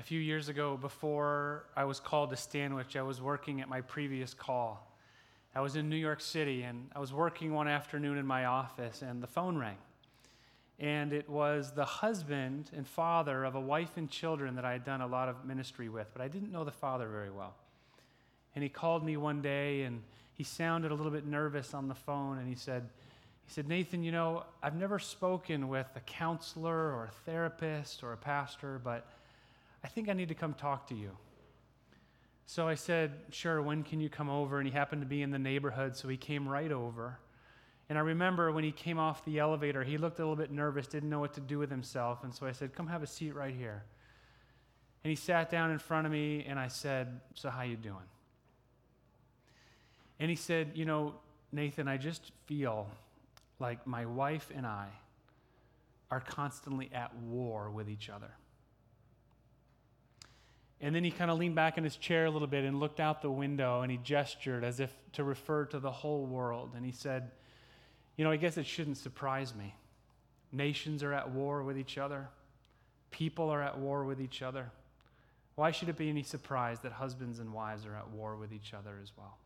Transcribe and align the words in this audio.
A 0.00 0.02
few 0.04 0.20
years 0.20 0.48
ago, 0.48 0.76
before 0.76 1.64
I 1.74 1.84
was 1.84 1.98
called 1.98 2.30
to 2.30 2.36
Stanwich, 2.36 2.94
I 2.94 3.02
was 3.02 3.20
working 3.20 3.60
at 3.60 3.68
my 3.68 3.80
previous 3.80 4.32
call. 4.32 4.96
I 5.56 5.60
was 5.60 5.74
in 5.74 5.88
New 5.88 5.96
York 5.96 6.20
City 6.20 6.62
and 6.62 6.88
I 6.94 7.00
was 7.00 7.12
working 7.12 7.52
one 7.52 7.66
afternoon 7.66 8.16
in 8.16 8.24
my 8.24 8.44
office, 8.44 9.02
and 9.02 9.20
the 9.20 9.26
phone 9.26 9.58
rang. 9.58 9.76
And 10.78 11.12
it 11.12 11.28
was 11.28 11.72
the 11.72 11.84
husband 11.84 12.70
and 12.76 12.86
father 12.86 13.42
of 13.42 13.56
a 13.56 13.60
wife 13.60 13.96
and 13.96 14.08
children 14.08 14.54
that 14.54 14.64
I 14.64 14.70
had 14.70 14.84
done 14.84 15.00
a 15.00 15.06
lot 15.06 15.28
of 15.28 15.44
ministry 15.44 15.88
with, 15.88 16.06
but 16.12 16.22
I 16.22 16.28
didn't 16.28 16.52
know 16.52 16.62
the 16.62 16.70
father 16.70 17.08
very 17.08 17.30
well. 17.30 17.56
And 18.54 18.62
he 18.62 18.68
called 18.68 19.04
me 19.04 19.16
one 19.16 19.42
day 19.42 19.82
and 19.82 20.02
he 20.32 20.44
sounded 20.44 20.92
a 20.92 20.94
little 20.94 21.10
bit 21.10 21.26
nervous 21.26 21.74
on 21.74 21.88
the 21.88 21.94
phone 21.96 22.38
and 22.38 22.48
he 22.48 22.54
said, 22.54 22.88
he 23.44 23.52
said, 23.52 23.66
Nathan, 23.66 24.04
you 24.04 24.12
know, 24.12 24.44
I've 24.62 24.76
never 24.76 25.00
spoken 25.00 25.68
with 25.68 25.88
a 25.96 26.00
counselor 26.00 26.94
or 26.94 27.06
a 27.10 27.24
therapist 27.24 28.04
or 28.04 28.12
a 28.12 28.16
pastor, 28.16 28.80
but 28.84 29.04
I 29.84 29.88
think 29.88 30.08
I 30.08 30.12
need 30.12 30.28
to 30.28 30.34
come 30.34 30.54
talk 30.54 30.86
to 30.88 30.94
you. 30.94 31.10
So 32.46 32.66
I 32.66 32.74
said, 32.74 33.12
Sure, 33.30 33.60
when 33.60 33.82
can 33.82 34.00
you 34.00 34.08
come 34.08 34.30
over? 34.30 34.58
And 34.58 34.66
he 34.66 34.72
happened 34.72 35.02
to 35.02 35.06
be 35.06 35.22
in 35.22 35.30
the 35.30 35.38
neighborhood, 35.38 35.96
so 35.96 36.08
he 36.08 36.16
came 36.16 36.48
right 36.48 36.72
over. 36.72 37.18
And 37.88 37.96
I 37.96 38.02
remember 38.02 38.52
when 38.52 38.64
he 38.64 38.72
came 38.72 38.98
off 38.98 39.24
the 39.24 39.38
elevator, 39.38 39.82
he 39.82 39.96
looked 39.96 40.18
a 40.18 40.22
little 40.22 40.36
bit 40.36 40.50
nervous, 40.50 40.86
didn't 40.86 41.08
know 41.08 41.20
what 41.20 41.32
to 41.34 41.40
do 41.40 41.58
with 41.58 41.70
himself. 41.70 42.22
And 42.22 42.34
so 42.34 42.46
I 42.46 42.52
said, 42.52 42.74
Come 42.74 42.86
have 42.88 43.02
a 43.02 43.06
seat 43.06 43.34
right 43.34 43.54
here. 43.54 43.84
And 45.04 45.10
he 45.10 45.16
sat 45.16 45.50
down 45.50 45.70
in 45.70 45.78
front 45.78 46.06
of 46.06 46.12
me, 46.12 46.44
and 46.48 46.58
I 46.58 46.68
said, 46.68 47.20
So, 47.34 47.50
how 47.50 47.62
you 47.62 47.76
doing? 47.76 47.96
And 50.20 50.28
he 50.28 50.36
said, 50.36 50.72
You 50.74 50.84
know, 50.84 51.14
Nathan, 51.52 51.88
I 51.88 51.96
just 51.96 52.32
feel 52.46 52.88
like 53.58 53.86
my 53.86 54.06
wife 54.06 54.50
and 54.54 54.66
I 54.66 54.88
are 56.10 56.20
constantly 56.20 56.90
at 56.92 57.14
war 57.16 57.70
with 57.70 57.88
each 57.88 58.08
other. 58.08 58.30
And 60.80 60.94
then 60.94 61.02
he 61.02 61.10
kind 61.10 61.30
of 61.30 61.38
leaned 61.38 61.56
back 61.56 61.76
in 61.76 61.84
his 61.84 61.96
chair 61.96 62.26
a 62.26 62.30
little 62.30 62.46
bit 62.46 62.64
and 62.64 62.78
looked 62.78 63.00
out 63.00 63.20
the 63.20 63.30
window 63.30 63.82
and 63.82 63.90
he 63.90 63.98
gestured 63.98 64.62
as 64.62 64.78
if 64.78 64.94
to 65.12 65.24
refer 65.24 65.64
to 65.66 65.80
the 65.80 65.90
whole 65.90 66.24
world. 66.24 66.72
And 66.76 66.84
he 66.84 66.92
said, 66.92 67.32
You 68.16 68.24
know, 68.24 68.30
I 68.30 68.36
guess 68.36 68.56
it 68.56 68.66
shouldn't 68.66 68.96
surprise 68.96 69.54
me. 69.54 69.74
Nations 70.52 71.02
are 71.02 71.12
at 71.12 71.30
war 71.30 71.62
with 71.62 71.76
each 71.76 71.98
other, 71.98 72.28
people 73.10 73.50
are 73.50 73.62
at 73.62 73.78
war 73.78 74.04
with 74.04 74.20
each 74.20 74.42
other. 74.42 74.70
Why 75.56 75.72
should 75.72 75.88
it 75.88 75.96
be 75.96 76.08
any 76.08 76.22
surprise 76.22 76.78
that 76.80 76.92
husbands 76.92 77.40
and 77.40 77.52
wives 77.52 77.84
are 77.84 77.96
at 77.96 78.10
war 78.10 78.36
with 78.36 78.52
each 78.52 78.72
other 78.74 79.00
as 79.02 79.10
well? 79.16 79.36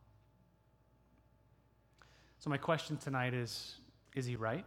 So, 2.37 2.51
my 2.51 2.57
question 2.57 2.97
tonight 2.97 3.33
is 3.33 3.77
Is 4.13 4.27
he 4.27 4.35
right? 4.35 4.65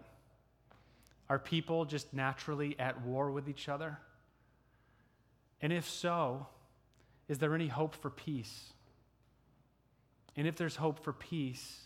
Are 1.29 1.39
people 1.39 1.85
just 1.85 2.13
naturally 2.13 2.77
at 2.79 3.01
war 3.03 3.31
with 3.31 3.49
each 3.49 3.69
other? 3.69 3.99
And 5.61 5.73
if 5.73 5.89
so, 5.89 6.49
is 7.29 7.39
there 7.39 7.55
any 7.55 7.69
hope 7.69 7.95
for 7.95 8.11
peace? 8.11 8.73
And 10.37 10.47
if 10.47 10.57
there's 10.57 10.77
hope 10.77 11.03
for 11.03 11.13
peace, 11.13 11.83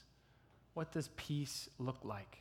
what 0.74 0.92
does 0.92 1.08
peace 1.16 1.68
look 1.78 1.98
like? 2.04 2.38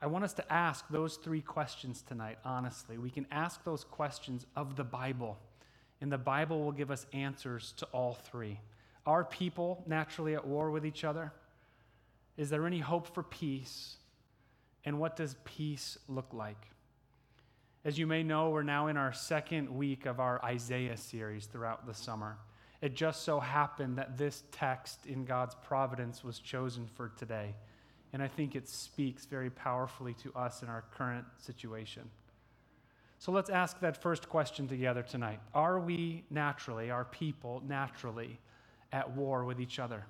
I 0.00 0.06
want 0.06 0.24
us 0.24 0.32
to 0.34 0.52
ask 0.52 0.84
those 0.88 1.16
three 1.16 1.40
questions 1.40 2.02
tonight, 2.02 2.38
honestly. 2.44 2.98
We 2.98 3.10
can 3.10 3.26
ask 3.30 3.62
those 3.64 3.84
questions 3.84 4.46
of 4.56 4.74
the 4.76 4.84
Bible, 4.84 5.38
and 6.00 6.10
the 6.10 6.18
Bible 6.18 6.64
will 6.64 6.72
give 6.72 6.90
us 6.90 7.06
answers 7.12 7.72
to 7.76 7.86
all 7.92 8.14
three. 8.14 8.58
Are 9.06 9.24
people 9.24 9.84
naturally 9.86 10.34
at 10.34 10.46
war 10.46 10.70
with 10.70 10.84
each 10.84 11.04
other? 11.04 11.32
Is 12.36 12.50
there 12.50 12.66
any 12.66 12.80
hope 12.80 13.14
for 13.14 13.22
peace? 13.22 13.96
And 14.84 14.98
what 14.98 15.16
does 15.16 15.36
peace 15.44 15.98
look 16.08 16.32
like? 16.32 16.66
As 17.84 17.98
you 17.98 18.06
may 18.06 18.22
know, 18.22 18.50
we're 18.50 18.62
now 18.62 18.86
in 18.86 18.96
our 18.96 19.12
second 19.12 19.68
week 19.68 20.06
of 20.06 20.20
our 20.20 20.40
Isaiah 20.44 20.96
series 20.96 21.46
throughout 21.46 21.84
the 21.84 21.94
summer. 21.94 22.38
It 22.80 22.94
just 22.94 23.24
so 23.24 23.40
happened 23.40 23.98
that 23.98 24.16
this 24.16 24.44
text 24.52 25.04
in 25.06 25.24
God's 25.24 25.56
providence 25.56 26.22
was 26.22 26.38
chosen 26.38 26.86
for 26.86 27.08
today. 27.08 27.56
And 28.12 28.22
I 28.22 28.28
think 28.28 28.54
it 28.54 28.68
speaks 28.68 29.26
very 29.26 29.50
powerfully 29.50 30.14
to 30.22 30.32
us 30.34 30.62
in 30.62 30.68
our 30.68 30.84
current 30.96 31.24
situation. 31.38 32.08
So 33.18 33.32
let's 33.32 33.50
ask 33.50 33.80
that 33.80 34.00
first 34.00 34.28
question 34.28 34.68
together 34.68 35.02
tonight. 35.02 35.40
Are 35.52 35.80
we 35.80 36.24
naturally, 36.30 36.92
our 36.92 37.04
people 37.06 37.64
naturally, 37.66 38.38
at 38.92 39.10
war 39.10 39.44
with 39.44 39.60
each 39.60 39.80
other? 39.80 40.06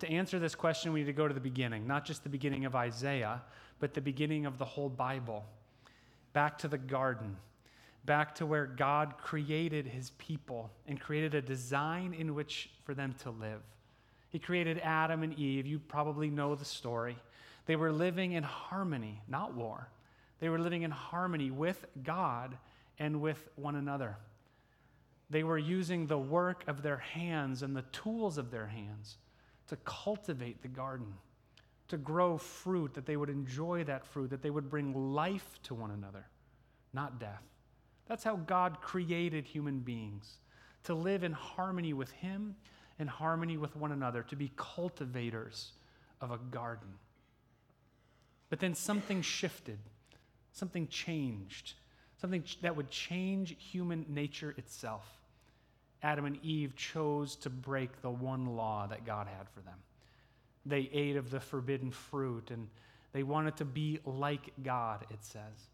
To 0.00 0.10
answer 0.10 0.40
this 0.40 0.56
question, 0.56 0.92
we 0.92 1.00
need 1.00 1.06
to 1.06 1.12
go 1.12 1.28
to 1.28 1.34
the 1.34 1.40
beginning, 1.40 1.86
not 1.86 2.04
just 2.04 2.24
the 2.24 2.28
beginning 2.28 2.64
of 2.64 2.74
Isaiah, 2.74 3.42
but 3.78 3.94
the 3.94 4.00
beginning 4.00 4.46
of 4.46 4.58
the 4.58 4.64
whole 4.64 4.88
Bible 4.88 5.44
back 6.36 6.58
to 6.58 6.68
the 6.68 6.76
garden, 6.76 7.34
back 8.04 8.34
to 8.34 8.44
where 8.44 8.66
God 8.66 9.14
created 9.16 9.86
his 9.86 10.10
people 10.18 10.70
and 10.86 11.00
created 11.00 11.34
a 11.34 11.40
design 11.40 12.12
in 12.12 12.34
which 12.34 12.68
for 12.84 12.92
them 12.92 13.14
to 13.22 13.30
live. 13.30 13.62
He 14.28 14.38
created 14.38 14.78
Adam 14.80 15.22
and 15.22 15.32
Eve. 15.38 15.64
You 15.64 15.78
probably 15.78 16.28
know 16.28 16.54
the 16.54 16.66
story. 16.66 17.16
They 17.64 17.74
were 17.74 17.90
living 17.90 18.32
in 18.32 18.42
harmony, 18.42 19.22
not 19.26 19.54
war. 19.54 19.88
They 20.38 20.50
were 20.50 20.58
living 20.58 20.82
in 20.82 20.90
harmony 20.90 21.50
with 21.50 21.86
God 22.02 22.58
and 22.98 23.22
with 23.22 23.48
one 23.56 23.76
another. 23.76 24.18
They 25.30 25.42
were 25.42 25.56
using 25.56 26.06
the 26.06 26.18
work 26.18 26.64
of 26.66 26.82
their 26.82 26.98
hands 26.98 27.62
and 27.62 27.74
the 27.74 27.86
tools 27.92 28.36
of 28.36 28.50
their 28.50 28.66
hands 28.66 29.16
to 29.68 29.76
cultivate 29.86 30.60
the 30.60 30.68
garden 30.68 31.14
to 31.88 31.96
grow 31.96 32.38
fruit, 32.38 32.94
that 32.94 33.06
they 33.06 33.16
would 33.16 33.30
enjoy 33.30 33.84
that 33.84 34.04
fruit, 34.04 34.30
that 34.30 34.42
they 34.42 34.50
would 34.50 34.68
bring 34.68 35.12
life 35.14 35.58
to 35.64 35.74
one 35.74 35.90
another, 35.90 36.26
not 36.92 37.20
death. 37.20 37.42
That's 38.06 38.24
how 38.24 38.36
God 38.36 38.80
created 38.80 39.44
human 39.44 39.80
beings 39.80 40.38
to 40.84 40.94
live 40.94 41.24
in 41.24 41.32
harmony 41.32 41.92
with 41.92 42.10
Him 42.12 42.56
in 42.98 43.06
harmony 43.06 43.56
with 43.56 43.76
one 43.76 43.92
another, 43.92 44.22
to 44.22 44.36
be 44.36 44.52
cultivators 44.56 45.72
of 46.20 46.30
a 46.30 46.38
garden. 46.38 46.88
But 48.48 48.60
then 48.60 48.74
something 48.74 49.22
shifted, 49.22 49.78
something 50.52 50.88
changed, 50.88 51.74
something 52.20 52.44
that 52.62 52.76
would 52.76 52.90
change 52.90 53.56
human 53.58 54.06
nature 54.08 54.54
itself. 54.56 55.04
Adam 56.02 56.24
and 56.24 56.38
Eve 56.42 56.74
chose 56.76 57.36
to 57.36 57.50
break 57.50 58.00
the 58.00 58.10
one 58.10 58.46
law 58.46 58.86
that 58.86 59.04
God 59.04 59.26
had 59.26 59.48
for 59.50 59.60
them 59.60 59.78
they 60.66 60.90
ate 60.92 61.16
of 61.16 61.30
the 61.30 61.40
forbidden 61.40 61.90
fruit 61.90 62.50
and 62.50 62.68
they 63.12 63.22
wanted 63.22 63.56
to 63.56 63.64
be 63.64 64.00
like 64.04 64.52
God, 64.62 65.06
it 65.10 65.24
says. 65.24 65.70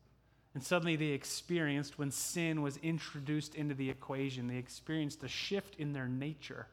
And 0.55 0.63
suddenly 0.63 0.97
they 0.97 1.07
experienced, 1.07 1.99
when 1.99 2.11
sin 2.11 2.61
was 2.61 2.77
introduced 2.77 3.55
into 3.55 3.75
the 3.75 3.89
equation, 3.89 4.47
they 4.47 4.59
experienced 4.59 5.25
a 5.25 5.29
shift 5.29 5.77
in 5.77 5.93
their 5.93 6.07
nature. 6.07 6.67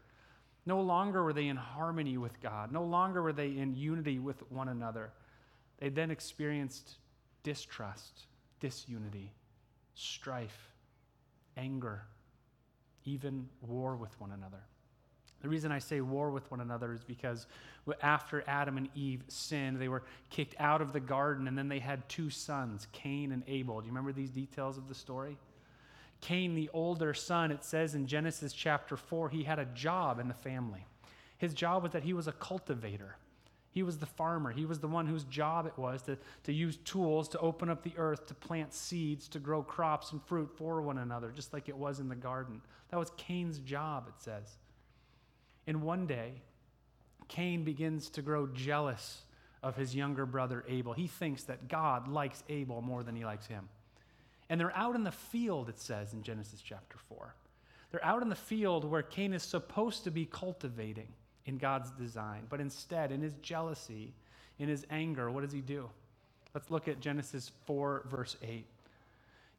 No 0.65 0.81
longer 0.81 1.23
were 1.23 1.33
they 1.33 1.47
in 1.47 1.55
harmony 1.55 2.17
with 2.17 2.41
God, 2.41 2.71
no 2.71 2.83
longer 2.83 3.23
were 3.23 3.33
they 3.33 3.47
in 3.47 3.73
unity 3.75 4.19
with 4.19 4.43
one 4.51 4.67
another. 4.67 5.11
They 5.79 5.89
then 5.89 6.11
experienced 6.11 6.97
distrust, 7.43 8.27
disunity, 8.59 9.31
strife, 9.95 10.73
anger, 11.55 12.03
even 13.05 13.47
war 13.61 13.95
with 13.95 14.19
one 14.19 14.31
another. 14.33 14.61
The 15.41 15.49
reason 15.49 15.71
I 15.71 15.79
say 15.79 16.01
war 16.01 16.31
with 16.31 16.49
one 16.51 16.59
another 16.59 16.93
is 16.93 17.03
because 17.03 17.47
after 18.01 18.43
Adam 18.47 18.77
and 18.77 18.89
Eve 18.95 19.23
sinned, 19.27 19.79
they 19.79 19.87
were 19.87 20.03
kicked 20.29 20.55
out 20.59 20.81
of 20.81 20.93
the 20.93 20.99
garden, 20.99 21.47
and 21.47 21.57
then 21.57 21.69
they 21.69 21.79
had 21.79 22.07
two 22.09 22.29
sons, 22.29 22.87
Cain 22.91 23.31
and 23.31 23.43
Abel. 23.47 23.79
Do 23.79 23.85
you 23.85 23.91
remember 23.91 24.11
these 24.11 24.31
details 24.31 24.77
of 24.77 24.87
the 24.87 24.95
story? 24.95 25.37
Cain, 26.21 26.55
the 26.55 26.69
older 26.73 27.13
son, 27.13 27.51
it 27.51 27.63
says 27.63 27.95
in 27.95 28.05
Genesis 28.05 28.51
chapter 28.51 28.97
4, 28.97 29.29
he 29.29 29.43
had 29.43 29.59
a 29.59 29.65
job 29.65 30.19
in 30.19 30.27
the 30.27 30.33
family. 30.33 30.85
His 31.37 31.53
job 31.53 31.83
was 31.83 31.93
that 31.93 32.03
he 32.03 32.13
was 32.13 32.27
a 32.27 32.33
cultivator. 32.33 33.15
He 33.71 33.83
was 33.83 33.97
the 33.97 34.05
farmer. 34.05 34.51
He 34.51 34.65
was 34.65 34.79
the 34.79 34.87
one 34.87 35.05
whose 35.05 35.23
job 35.25 35.65
it 35.65 35.77
was 35.77 36.01
to, 36.03 36.17
to 36.43 36.51
use 36.51 36.77
tools 36.77 37.29
to 37.29 37.39
open 37.39 37.69
up 37.69 37.83
the 37.83 37.93
earth, 37.97 38.25
to 38.27 38.33
plant 38.33 38.73
seeds, 38.73 39.29
to 39.29 39.39
grow 39.39 39.61
crops 39.61 40.11
and 40.11 40.21
fruit 40.23 40.49
for 40.57 40.81
one 40.81 40.97
another, 40.97 41.31
just 41.33 41.53
like 41.53 41.69
it 41.69 41.77
was 41.77 41.99
in 41.99 42.09
the 42.09 42.15
garden. 42.15 42.61
That 42.89 42.97
was 42.97 43.11
Cain's 43.15 43.59
job, 43.59 44.07
it 44.09 44.21
says. 44.21 44.57
And 45.67 45.81
one 45.81 46.07
day, 46.07 46.41
Cain 47.27 47.63
begins 47.63 48.09
to 48.11 48.21
grow 48.21 48.47
jealous 48.47 49.21
of 49.61 49.75
his 49.75 49.95
younger 49.95 50.25
brother 50.25 50.63
Abel. 50.67 50.93
He 50.93 51.07
thinks 51.07 51.43
that 51.43 51.67
God 51.67 52.07
likes 52.07 52.43
Abel 52.49 52.81
more 52.81 53.03
than 53.03 53.15
he 53.15 53.25
likes 53.25 53.47
him. 53.47 53.69
And 54.49 54.59
they're 54.59 54.75
out 54.75 54.95
in 54.95 55.03
the 55.03 55.11
field, 55.11 55.69
it 55.69 55.79
says 55.79 56.13
in 56.13 56.23
Genesis 56.23 56.61
chapter 56.61 56.97
4. 57.09 57.35
They're 57.91 58.05
out 58.05 58.21
in 58.21 58.29
the 58.29 58.35
field 58.35 58.85
where 58.85 59.03
Cain 59.03 59.33
is 59.33 59.43
supposed 59.43 60.03
to 60.05 60.11
be 60.11 60.25
cultivating 60.25 61.07
in 61.45 61.57
God's 61.57 61.91
design. 61.91 62.45
But 62.49 62.61
instead, 62.61 63.11
in 63.11 63.21
his 63.21 63.33
jealousy, 63.41 64.13
in 64.57 64.69
his 64.69 64.85
anger, 64.89 65.29
what 65.29 65.43
does 65.43 65.53
he 65.53 65.61
do? 65.61 65.89
Let's 66.53 66.71
look 66.71 66.87
at 66.87 66.99
Genesis 66.99 67.51
4, 67.65 68.05
verse 68.09 68.37
8. 68.41 68.65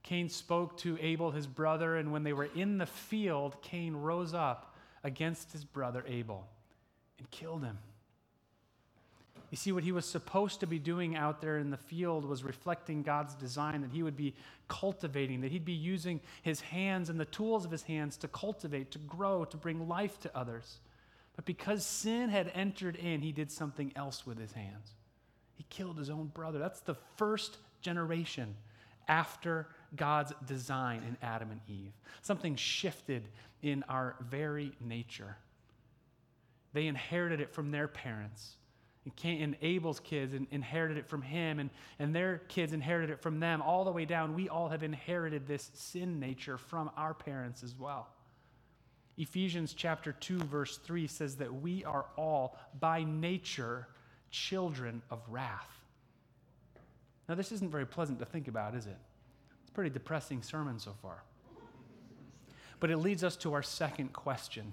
Cain 0.03 0.29
spoke 0.29 0.77
to 0.79 0.99
Abel, 1.01 1.31
his 1.31 1.47
brother, 1.47 1.97
and 1.97 2.13
when 2.13 2.23
they 2.23 2.33
were 2.33 2.49
in 2.55 2.79
the 2.79 2.87
field, 2.87 3.61
Cain 3.63 3.95
rose 3.95 4.35
up 4.35 4.70
against 5.05 5.53
his 5.53 5.65
brother 5.65 6.05
Abel 6.07 6.47
and 7.19 7.31
killed 7.31 7.63
him. 7.63 7.79
You 9.51 9.57
see, 9.57 9.73
what 9.73 9.83
he 9.83 9.91
was 9.91 10.07
supposed 10.07 10.61
to 10.61 10.67
be 10.67 10.79
doing 10.79 11.17
out 11.17 11.41
there 11.41 11.59
in 11.59 11.71
the 11.71 11.77
field 11.77 12.25
was 12.25 12.45
reflecting 12.45 13.03
God's 13.03 13.35
design, 13.35 13.81
that 13.81 13.91
he 13.91 14.05
would 14.05 14.17
be 14.17 14.35
cultivating, 14.69 15.41
that 15.41 15.51
he'd 15.51 15.65
be 15.65 15.73
using 15.73 16.21
his 16.43 16.61
hands 16.61 17.11
and 17.11 17.19
the 17.19 17.25
tools 17.25 17.65
of 17.65 17.73
his 17.73 17.83
hands 17.83 18.17
to 18.19 18.29
cultivate, 18.29 18.93
to 18.93 18.99
grow, 18.99 19.45
to 19.45 19.57
bring 19.57 19.89
life 19.89 20.21
to 20.21 20.37
others. 20.37 20.79
But 21.35 21.47
because 21.47 21.85
sin 21.85 22.29
had 22.29 22.53
entered 22.55 22.95
in, 22.95 23.23
he 23.23 23.33
did 23.33 23.51
something 23.51 23.93
else 23.97 24.25
with 24.25 24.39
his 24.39 24.53
hands. 24.53 24.95
He 25.55 25.65
killed 25.69 25.99
his 25.99 26.11
own 26.11 26.29
brother. 26.29 26.61
That's 26.61 26.81
the 26.81 26.97
first 27.17 27.59
generation 27.83 28.55
after 29.09 29.67
God's 29.97 30.33
design 30.47 31.03
in 31.07 31.17
Adam 31.23 31.51
and 31.51 31.61
Eve. 31.69 31.93
Something 32.23 32.57
shifted 32.57 33.29
in 33.63 33.83
our 33.89 34.17
very 34.29 34.73
nature. 34.81 35.37
They 36.73 36.87
inherited 36.87 37.41
it 37.41 37.53
from 37.53 37.71
their 37.71 37.89
parents. 37.89 38.57
And 39.25 39.57
Abel's 39.63 39.99
kids 39.99 40.35
inherited 40.51 40.99
it 40.99 41.07
from 41.09 41.23
him, 41.23 41.59
and, 41.59 41.71
and 41.99 42.15
their 42.15 42.39
kids 42.49 42.73
inherited 42.73 43.11
it 43.11 43.21
from 43.21 43.41
them, 43.41 43.63
all 43.63 43.85
the 43.85 43.91
way 43.91 44.05
down. 44.05 44.35
We 44.35 44.49
all 44.49 44.69
have 44.69 44.83
inherited 44.83 45.47
this 45.47 45.71
sin 45.75 46.21
nature 46.21 46.59
from 46.59 46.91
our 46.97 47.15
parents 47.15 47.63
as 47.63 47.75
well. 47.75 48.09
Ephesians 49.17 49.75
chapter 49.75 50.13
2, 50.13 50.39
verse 50.39 50.79
3 50.79 51.07
says 51.07 51.37
that 51.37 51.53
we 51.53 51.85
are 51.85 52.07
all, 52.17 52.59
by 52.79 53.03
nature, 53.05 53.89
children 54.31 55.03
of 55.11 55.21
wrath. 55.29 55.69
Now, 57.29 57.35
this 57.35 57.53
isn't 57.53 57.71
very 57.71 57.87
pleasant 57.87 58.19
to 58.19 58.25
think 58.25 58.49
about, 58.49 58.75
is 58.75 58.87
it? 58.87 58.97
It's 59.71 59.75
a 59.75 59.77
pretty 59.77 59.91
depressing 59.91 60.43
sermon 60.43 60.79
so 60.79 60.95
far. 61.01 61.23
But 62.81 62.91
it 62.91 62.97
leads 62.97 63.23
us 63.23 63.37
to 63.39 63.53
our 63.55 63.63
second 63.63 64.13
question 64.13 64.73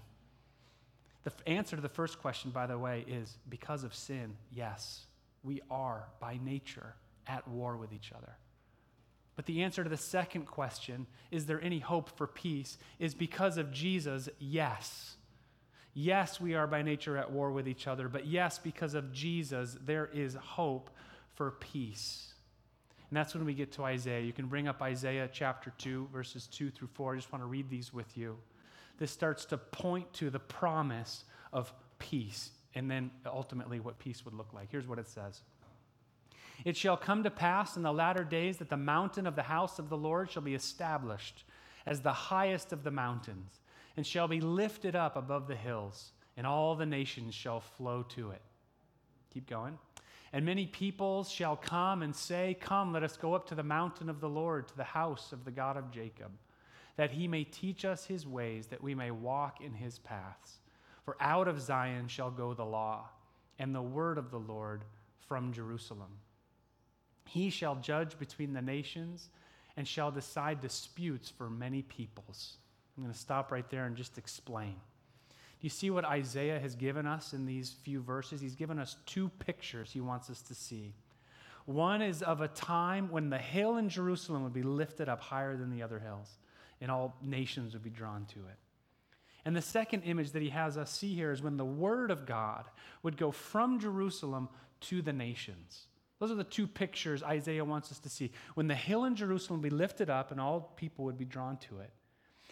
the 1.27 1.49
answer 1.49 1.75
to 1.75 1.81
the 1.81 1.89
first 1.89 2.19
question, 2.19 2.51
by 2.51 2.67
the 2.67 2.77
way, 2.77 3.03
is 3.07 3.37
because 3.49 3.83
of 3.83 3.93
sin, 3.93 4.37
yes, 4.49 5.05
we 5.43 5.61
are 5.69 6.05
by 6.21 6.39
nature 6.41 6.95
at 7.27 7.45
war 7.49 7.75
with 7.75 7.91
each 7.91 8.13
other. 8.15 8.37
But 9.35 9.45
the 9.45 9.63
answer 9.63 9.83
to 9.83 9.89
the 9.89 9.97
second 9.97 10.45
question, 10.45 11.05
is 11.29 11.45
there 11.45 11.61
any 11.61 11.79
hope 11.79 12.09
for 12.17 12.27
peace, 12.27 12.77
is 12.97 13.13
because 13.13 13.57
of 13.57 13.71
Jesus, 13.71 14.29
yes. 14.39 15.17
Yes, 15.93 16.39
we 16.39 16.55
are 16.55 16.65
by 16.65 16.81
nature 16.81 17.17
at 17.17 17.31
war 17.31 17.51
with 17.51 17.67
each 17.67 17.87
other, 17.87 18.07
but 18.07 18.25
yes, 18.25 18.57
because 18.57 18.93
of 18.93 19.11
Jesus, 19.11 19.77
there 19.83 20.09
is 20.13 20.35
hope 20.35 20.89
for 21.35 21.51
peace. 21.51 22.33
And 23.09 23.15
that's 23.17 23.33
when 23.33 23.45
we 23.45 23.53
get 23.53 23.71
to 23.73 23.83
Isaiah. 23.83 24.21
You 24.21 24.33
can 24.33 24.47
bring 24.47 24.67
up 24.67 24.81
Isaiah 24.81 25.29
chapter 25.31 25.71
2, 25.77 26.09
verses 26.11 26.47
2 26.47 26.71
through 26.71 26.89
4. 26.93 27.13
I 27.13 27.15
just 27.15 27.31
want 27.31 27.41
to 27.41 27.47
read 27.47 27.69
these 27.69 27.93
with 27.93 28.17
you 28.17 28.37
this 28.97 29.11
starts 29.11 29.45
to 29.45 29.57
point 29.57 30.11
to 30.13 30.29
the 30.29 30.39
promise 30.39 31.23
of 31.53 31.71
peace 31.99 32.51
and 32.75 32.89
then 32.89 33.11
ultimately 33.25 33.79
what 33.79 33.99
peace 33.99 34.25
would 34.25 34.33
look 34.33 34.53
like. 34.53 34.69
Here's 34.71 34.87
what 34.87 34.99
it 34.99 35.07
says 35.07 35.41
It 36.65 36.75
shall 36.75 36.97
come 36.97 37.23
to 37.23 37.31
pass 37.31 37.77
in 37.77 37.83
the 37.83 37.93
latter 37.93 38.23
days 38.23 38.57
that 38.57 38.69
the 38.69 38.77
mountain 38.77 39.27
of 39.27 39.35
the 39.35 39.43
house 39.43 39.79
of 39.79 39.89
the 39.89 39.97
Lord 39.97 40.31
shall 40.31 40.41
be 40.41 40.55
established 40.55 41.43
as 41.85 42.01
the 42.01 42.13
highest 42.13 42.73
of 42.73 42.83
the 42.83 42.91
mountains, 42.91 43.61
and 43.95 44.05
shall 44.05 44.27
be 44.27 44.41
lifted 44.41 44.93
up 44.93 45.15
above 45.15 45.47
the 45.47 45.55
hills, 45.55 46.11
and 46.35 46.45
all 46.45 46.75
the 46.75 46.85
nations 46.85 47.33
shall 47.33 47.61
flow 47.61 48.03
to 48.09 48.31
it. 48.31 48.41
Keep 49.33 49.49
going. 49.49 49.77
And 50.33 50.45
many 50.45 50.65
peoples 50.65 51.29
shall 51.29 51.55
come 51.55 52.01
and 52.01 52.15
say, 52.15 52.57
Come, 52.59 52.93
let 52.93 53.03
us 53.03 53.17
go 53.17 53.33
up 53.33 53.47
to 53.47 53.55
the 53.55 53.63
mountain 53.63 54.09
of 54.09 54.19
the 54.19 54.29
Lord, 54.29 54.67
to 54.67 54.77
the 54.77 54.83
house 54.83 55.31
of 55.31 55.45
the 55.45 55.51
God 55.51 55.77
of 55.77 55.91
Jacob 55.91 56.31
that 56.97 57.11
he 57.11 57.27
may 57.27 57.43
teach 57.43 57.85
us 57.85 58.05
his 58.05 58.27
ways, 58.27 58.67
that 58.67 58.83
we 58.83 58.93
may 58.93 59.11
walk 59.11 59.61
in 59.61 59.73
his 59.73 59.99
paths. 59.99 60.57
For 61.05 61.15
out 61.21 61.47
of 61.47 61.61
Zion 61.61 62.07
shall 62.07 62.31
go 62.31 62.53
the 62.53 62.65
law, 62.65 63.07
and 63.59 63.73
the 63.73 63.81
word 63.81 64.17
of 64.17 64.31
the 64.31 64.39
Lord 64.39 64.83
from 65.27 65.53
Jerusalem. 65.53 66.09
He 67.25 67.49
shall 67.49 67.75
judge 67.75 68.17
between 68.19 68.53
the 68.53 68.61
nations 68.61 69.29
and 69.77 69.87
shall 69.87 70.11
decide 70.11 70.59
disputes 70.59 71.29
for 71.29 71.49
many 71.49 71.83
peoples. 71.83 72.57
I'm 72.97 73.03
going 73.03 73.13
to 73.13 73.19
stop 73.19 73.51
right 73.51 73.69
there 73.69 73.85
and 73.85 73.95
just 73.95 74.17
explain. 74.17 74.75
You 75.59 75.69
see 75.69 75.89
what 75.89 76.05
Isaiah 76.05 76.59
has 76.59 76.75
given 76.75 77.07
us 77.07 77.33
in 77.33 77.45
these 77.45 77.75
few 77.83 78.01
verses? 78.01 78.41
He's 78.41 78.55
given 78.55 78.77
us 78.77 78.97
two 79.05 79.29
pictures 79.39 79.91
he 79.91 80.01
wants 80.01 80.29
us 80.29 80.41
to 80.43 80.55
see. 80.55 80.93
One 81.65 82.01
is 82.01 82.21
of 82.21 82.41
a 82.41 82.47
time 82.47 83.09
when 83.11 83.29
the 83.29 83.37
hill 83.37 83.77
in 83.77 83.89
Jerusalem 83.89 84.43
would 84.43 84.53
be 84.53 84.63
lifted 84.63 85.09
up 85.09 85.19
higher 85.19 85.57
than 85.57 85.69
the 85.69 85.83
other 85.83 85.99
hills 85.99 86.37
and 86.79 86.91
all 86.91 87.17
nations 87.21 87.73
would 87.73 87.83
be 87.83 87.89
drawn 87.89 88.25
to 88.25 88.39
it. 88.39 88.57
And 89.45 89.55
the 89.55 89.61
second 89.61 90.03
image 90.03 90.31
that 90.31 90.41
he 90.41 90.49
has 90.49 90.77
us 90.77 90.91
see 90.91 91.13
here 91.13 91.31
is 91.31 91.41
when 91.41 91.57
the 91.57 91.65
word 91.65 92.11
of 92.11 92.25
God 92.25 92.65
would 93.01 93.17
go 93.17 93.31
from 93.31 93.79
Jerusalem 93.79 94.49
to 94.81 95.01
the 95.01 95.13
nations. 95.13 95.87
Those 96.19 96.31
are 96.31 96.35
the 96.35 96.43
two 96.43 96.67
pictures 96.67 97.23
Isaiah 97.23 97.63
wants 97.63 97.91
us 97.91 97.99
to 97.99 98.09
see. 98.09 98.31
When 98.55 98.67
the 98.67 98.75
hill 98.75 99.05
in 99.05 99.15
Jerusalem 99.15 99.61
would 99.61 99.69
be 99.69 99.75
lifted 99.75 100.09
up 100.09 100.31
and 100.31 100.39
all 100.41 100.73
people 100.75 101.05
would 101.05 101.17
be 101.17 101.25
drawn 101.25 101.57
to 101.57 101.79
it. 101.79 101.91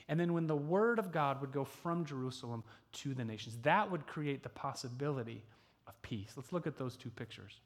And 0.07 0.19
then 0.19 0.33
when 0.33 0.47
the 0.47 0.55
word 0.55 0.99
of 0.99 1.11
God 1.11 1.41
would 1.41 1.51
go 1.51 1.63
from 1.63 2.05
Jerusalem 2.05 2.63
to 2.93 3.13
the 3.13 3.25
nations, 3.25 3.57
that 3.63 3.89
would 3.89 4.05
create 4.05 4.43
the 4.43 4.49
possibility 4.49 5.43
of 5.87 5.99
peace. 6.01 6.33
Let's 6.35 6.53
look 6.53 6.67
at 6.67 6.77
those 6.77 6.95
two 6.95 7.09
pictures. 7.09 7.59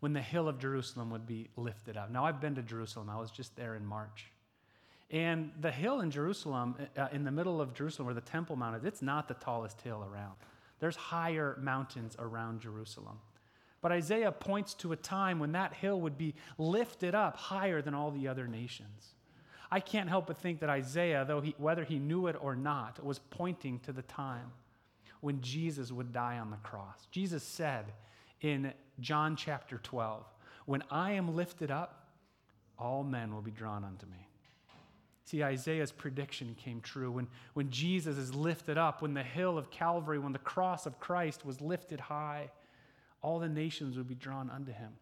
When 0.00 0.12
the 0.12 0.20
hill 0.20 0.48
of 0.48 0.58
Jerusalem 0.58 1.10
would 1.10 1.26
be 1.26 1.48
lifted 1.56 1.96
up. 1.96 2.10
Now, 2.10 2.24
I've 2.24 2.40
been 2.40 2.56
to 2.56 2.62
Jerusalem, 2.62 3.08
I 3.08 3.18
was 3.18 3.30
just 3.30 3.54
there 3.54 3.76
in 3.76 3.86
March. 3.86 4.32
And 5.10 5.52
the 5.60 5.70
hill 5.70 6.00
in 6.00 6.10
Jerusalem, 6.10 6.74
uh, 6.96 7.08
in 7.12 7.22
the 7.22 7.30
middle 7.30 7.60
of 7.60 7.74
Jerusalem 7.74 8.06
where 8.06 8.14
the 8.14 8.20
Temple 8.22 8.56
Mount 8.56 8.76
is, 8.76 8.84
it's 8.84 9.02
not 9.02 9.28
the 9.28 9.34
tallest 9.34 9.80
hill 9.82 10.04
around. 10.10 10.34
There's 10.80 10.96
higher 10.96 11.56
mountains 11.60 12.16
around 12.18 12.62
Jerusalem. 12.62 13.18
But 13.82 13.92
Isaiah 13.92 14.32
points 14.32 14.74
to 14.74 14.92
a 14.92 14.96
time 14.96 15.38
when 15.38 15.52
that 15.52 15.74
hill 15.74 16.00
would 16.00 16.16
be 16.16 16.34
lifted 16.56 17.14
up 17.14 17.36
higher 17.36 17.82
than 17.82 17.94
all 17.94 18.10
the 18.10 18.26
other 18.26 18.48
nations. 18.48 19.14
I 19.72 19.80
can't 19.80 20.10
help 20.10 20.26
but 20.26 20.36
think 20.36 20.60
that 20.60 20.68
Isaiah, 20.68 21.24
though 21.26 21.40
he, 21.40 21.54
whether 21.56 21.82
he 21.82 21.98
knew 21.98 22.26
it 22.26 22.36
or 22.38 22.54
not, 22.54 23.02
was 23.02 23.18
pointing 23.18 23.78
to 23.80 23.92
the 23.92 24.02
time 24.02 24.52
when 25.22 25.40
Jesus 25.40 25.90
would 25.90 26.12
die 26.12 26.38
on 26.38 26.50
the 26.50 26.58
cross. 26.58 27.08
Jesus 27.10 27.42
said 27.42 27.86
in 28.42 28.74
John 29.00 29.34
chapter 29.34 29.78
12, 29.78 30.26
When 30.66 30.82
I 30.90 31.12
am 31.12 31.34
lifted 31.34 31.70
up, 31.70 32.06
all 32.78 33.02
men 33.02 33.32
will 33.32 33.40
be 33.40 33.50
drawn 33.50 33.82
unto 33.82 34.04
me. 34.04 34.28
See, 35.24 35.42
Isaiah's 35.42 35.90
prediction 35.90 36.54
came 36.62 36.82
true. 36.82 37.10
When, 37.10 37.28
when 37.54 37.70
Jesus 37.70 38.18
is 38.18 38.34
lifted 38.34 38.76
up, 38.76 39.00
when 39.00 39.14
the 39.14 39.22
hill 39.22 39.56
of 39.56 39.70
Calvary, 39.70 40.18
when 40.18 40.34
the 40.34 40.38
cross 40.38 40.84
of 40.84 41.00
Christ 41.00 41.46
was 41.46 41.62
lifted 41.62 41.98
high, 41.98 42.50
all 43.22 43.38
the 43.38 43.48
nations 43.48 43.96
would 43.96 44.08
be 44.08 44.14
drawn 44.16 44.50
unto 44.50 44.72
him. 44.72 44.92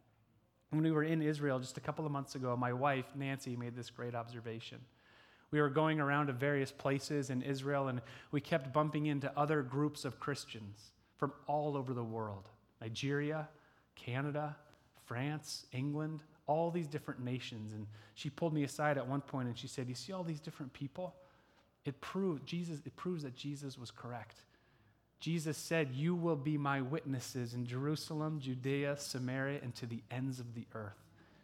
When 0.70 0.82
we 0.82 0.93
were 0.93 1.02
in 1.02 1.20
Israel 1.20 1.58
just 1.58 1.76
a 1.76 1.81
couple 1.81 2.06
of 2.06 2.12
months 2.12 2.34
ago, 2.34 2.56
my 2.56 2.72
wife, 2.72 3.06
Nancy, 3.14 3.56
made 3.56 3.75
this 3.76 3.90
great 3.90 4.14
observation. 4.14 4.78
We 5.50 5.61
were 5.61 5.69
going 5.69 5.99
around 5.99 6.28
to 6.28 6.32
various 6.32 6.71
places 6.71 7.30
in 7.30 7.42
Israel, 7.42 7.88
and 7.88 8.00
we 8.30 8.40
kept 8.40 8.73
bumping 8.73 9.06
into 9.06 9.37
other 9.37 9.62
groups 9.62 10.04
of 10.04 10.21
Christians 10.21 10.92
from 11.16 11.33
all 11.47 11.76
over 11.76 11.92
the 11.92 12.04
world 12.04 12.49
Nigeria, 12.80 13.49
Canada, 13.97 14.56
France, 15.04 15.66
England, 15.73 16.23
all 16.47 16.71
these 16.71 16.87
different 16.87 17.21
nations. 17.21 17.73
And 17.73 17.87
she 18.14 18.30
pulled 18.30 18.54
me 18.54 18.62
aside 18.62 18.97
at 18.97 19.06
one 19.06 19.21
point 19.21 19.49
and 19.49 19.59
she 19.59 19.66
said, 19.66 19.88
You 19.88 19.95
see 19.95 20.12
all 20.12 20.25
these 20.25 20.40
different 20.40 20.73
people? 20.73 21.14
It 21.85 22.00
proved 22.00 22.47
Jesus, 22.47 22.80
it 22.85 22.95
proves 22.97 23.23
that 23.25 23.35
Jesus 23.35 23.76
was 23.76 23.90
correct. 23.90 24.45
Jesus 25.21 25.59
said, 25.59 25.91
You 25.93 26.15
will 26.15 26.37
be 26.37 26.57
my 26.57 26.81
witnesses 26.81 27.55
in 27.55 27.67
Jerusalem, 27.67 28.41
Judea, 28.41 28.97
Samaria, 28.99 29.61
and 29.62 29.75
to 29.77 29.87
the 29.87 30.03
ends 30.11 30.41
of 30.41 30.55
the 30.55 30.67
earth. 30.75 30.97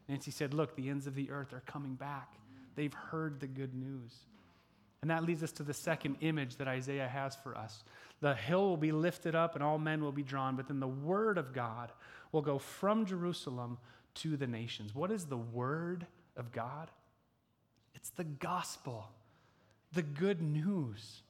Nancy 0.08 0.30
said, 0.30 0.54
Look, 0.54 0.74
the 0.74 0.88
ends 0.88 1.06
of 1.06 1.14
the 1.14 1.30
earth 1.30 1.52
are 1.52 1.62
coming 1.66 1.94
back. 1.94 2.32
They've 2.74 2.92
heard 2.92 3.40
the 3.40 3.46
good 3.46 3.74
news. 3.74 4.12
And 5.02 5.10
that 5.10 5.24
leads 5.24 5.42
us 5.42 5.52
to 5.52 5.62
the 5.62 5.74
second 5.74 6.16
image 6.20 6.56
that 6.56 6.68
Isaiah 6.68 7.06
has 7.06 7.36
for 7.36 7.56
us. 7.56 7.84
The 8.20 8.34
hill 8.34 8.68
will 8.68 8.76
be 8.78 8.92
lifted 8.92 9.34
up 9.34 9.54
and 9.54 9.62
all 9.62 9.78
men 9.78 10.02
will 10.02 10.12
be 10.12 10.22
drawn, 10.22 10.56
but 10.56 10.68
then 10.68 10.80
the 10.80 10.88
word 10.88 11.36
of 11.38 11.52
God 11.52 11.92
will 12.32 12.42
go 12.42 12.58
from 12.58 13.04
Jerusalem 13.04 13.78
to 14.14 14.36
the 14.36 14.46
nations. 14.46 14.94
What 14.94 15.10
is 15.10 15.26
the 15.26 15.36
word 15.36 16.06
of 16.36 16.50
God? 16.50 16.90
It's 17.94 18.10
the 18.10 18.24
gospel, 18.24 19.10
the 19.92 20.02
good 20.02 20.40
news. 20.40 21.22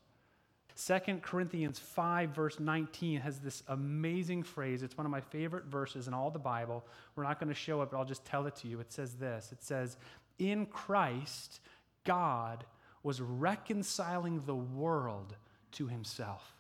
2 0.77 1.21
Corinthians 1.23 1.79
5, 1.79 2.31
verse 2.31 2.61
19, 2.61 3.21
has 3.21 3.39
this 3.39 3.63
amazing 3.69 4.43
phrase. 4.43 4.83
It's 4.83 4.97
one 4.97 5.07
of 5.07 5.11
my 5.11 5.23
favorite 5.23 5.65
verses 5.65 6.07
in 6.07 6.13
all 6.13 6.31
the 6.31 6.39
Bible. 6.39 6.85
We're 7.15 7.25
not 7.25 7.41
going 7.41 7.49
to 7.49 7.55
show 7.55 7.81
it, 7.81 7.91
but 7.91 7.97
I'll 7.97 8.05
just 8.05 8.27
tell 8.27 8.47
it 8.47 8.57
to 8.57 8.69
you. 8.69 8.81
It 8.81 8.93
says 8.93 9.15
this 9.15 9.53
It 9.53 9.63
says, 9.63 9.97
In 10.39 10.67
Christ, 10.67 11.61
God 12.05 12.65
was 13.03 13.21
reconciling 13.21 14.43
the 14.45 14.55
world 14.55 15.35
to 15.73 15.87
himself. 15.87 16.55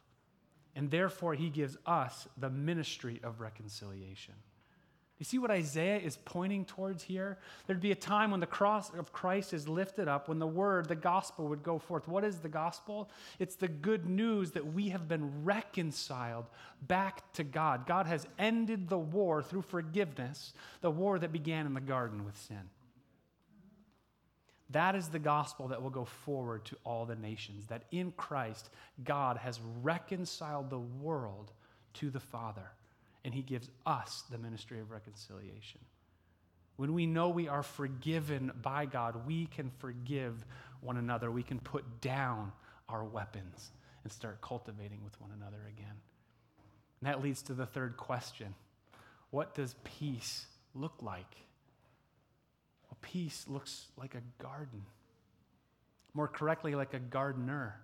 And 0.74 0.90
therefore, 0.90 1.34
he 1.34 1.50
gives 1.50 1.76
us 1.86 2.28
the 2.38 2.50
ministry 2.50 3.20
of 3.22 3.40
reconciliation. 3.40 4.34
You 5.18 5.24
see 5.24 5.38
what 5.38 5.50
Isaiah 5.50 5.98
is 5.98 6.18
pointing 6.26 6.66
towards 6.66 7.02
here? 7.02 7.38
There'd 7.66 7.80
be 7.80 7.92
a 7.92 7.96
time 7.96 8.30
when 8.30 8.40
the 8.40 8.46
cross 8.46 8.92
of 8.92 9.12
Christ 9.12 9.54
is 9.54 9.66
lifted 9.66 10.08
up, 10.08 10.28
when 10.28 10.38
the 10.38 10.46
word, 10.46 10.88
the 10.88 10.94
gospel, 10.94 11.48
would 11.48 11.62
go 11.62 11.78
forth. 11.78 12.06
What 12.06 12.22
is 12.22 12.40
the 12.40 12.50
gospel? 12.50 13.08
It's 13.38 13.56
the 13.56 13.68
good 13.68 14.04
news 14.06 14.50
that 14.50 14.74
we 14.74 14.90
have 14.90 15.08
been 15.08 15.42
reconciled 15.42 16.44
back 16.82 17.32
to 17.32 17.44
God. 17.44 17.86
God 17.86 18.06
has 18.06 18.26
ended 18.38 18.90
the 18.90 18.98
war 18.98 19.42
through 19.42 19.62
forgiveness, 19.62 20.52
the 20.82 20.90
war 20.90 21.18
that 21.18 21.32
began 21.32 21.64
in 21.64 21.72
the 21.72 21.80
garden 21.80 22.26
with 22.26 22.36
sin. 22.36 22.68
That 24.70 24.96
is 24.96 25.08
the 25.08 25.18
gospel 25.18 25.68
that 25.68 25.80
will 25.80 25.90
go 25.90 26.04
forward 26.04 26.66
to 26.66 26.76
all 26.84 27.06
the 27.06 27.16
nations, 27.16 27.68
that 27.68 27.84
in 27.90 28.12
Christ, 28.12 28.68
God 29.02 29.38
has 29.38 29.60
reconciled 29.82 30.68
the 30.68 30.78
world 30.78 31.52
to 31.94 32.10
the 32.10 32.20
Father 32.20 32.70
and 33.26 33.34
he 33.34 33.42
gives 33.42 33.68
us 33.84 34.22
the 34.30 34.38
ministry 34.38 34.78
of 34.78 34.92
reconciliation. 34.92 35.80
When 36.76 36.94
we 36.94 37.06
know 37.06 37.28
we 37.28 37.48
are 37.48 37.64
forgiven 37.64 38.52
by 38.62 38.86
God, 38.86 39.26
we 39.26 39.46
can 39.46 39.72
forgive 39.78 40.44
one 40.80 40.96
another. 40.96 41.28
We 41.28 41.42
can 41.42 41.58
put 41.58 42.00
down 42.00 42.52
our 42.88 43.02
weapons 43.02 43.72
and 44.04 44.12
start 44.12 44.40
cultivating 44.40 45.02
with 45.02 45.20
one 45.20 45.32
another 45.36 45.58
again. 45.68 45.96
And 47.00 47.08
that 47.08 47.20
leads 47.20 47.42
to 47.42 47.52
the 47.52 47.66
third 47.66 47.96
question 47.96 48.54
What 49.30 49.56
does 49.56 49.74
peace 49.82 50.46
look 50.72 51.02
like? 51.02 51.34
Well, 52.84 52.98
peace 53.02 53.46
looks 53.48 53.86
like 53.96 54.14
a 54.14 54.22
garden, 54.40 54.84
more 56.14 56.28
correctly, 56.28 56.76
like 56.76 56.94
a 56.94 57.00
gardener. 57.00 57.80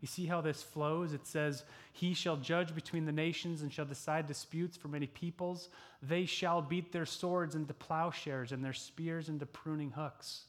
You 0.00 0.08
see 0.08 0.26
how 0.26 0.40
this 0.40 0.62
flows? 0.62 1.12
It 1.12 1.26
says, 1.26 1.64
He 1.92 2.14
shall 2.14 2.36
judge 2.36 2.74
between 2.74 3.06
the 3.06 3.12
nations 3.12 3.62
and 3.62 3.72
shall 3.72 3.84
decide 3.84 4.26
disputes 4.26 4.76
for 4.76 4.88
many 4.88 5.06
peoples. 5.06 5.70
They 6.02 6.26
shall 6.26 6.60
beat 6.60 6.92
their 6.92 7.06
swords 7.06 7.54
into 7.54 7.72
plowshares 7.72 8.52
and 8.52 8.62
their 8.62 8.72
spears 8.72 9.28
into 9.28 9.46
pruning 9.46 9.92
hooks. 9.92 10.44